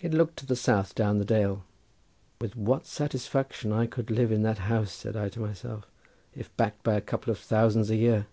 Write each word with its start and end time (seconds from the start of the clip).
It 0.00 0.14
looked 0.14 0.36
to 0.36 0.46
the 0.46 0.54
south 0.54 0.94
down 0.94 1.18
the 1.18 1.24
dale. 1.24 1.64
"With 2.40 2.54
what 2.54 2.86
satisfaction 2.86 3.72
I 3.72 3.88
could 3.88 4.08
live 4.08 4.30
in 4.30 4.42
that 4.44 4.58
house," 4.70 4.92
said 4.92 5.16
I 5.16 5.28
to 5.30 5.40
myself, 5.40 5.90
"if 6.32 6.56
backed 6.56 6.84
by 6.84 6.94
a 6.94 7.00
couple 7.00 7.32
of 7.32 7.40
thousands 7.40 7.90
a 7.90 7.96
year. 7.96 8.26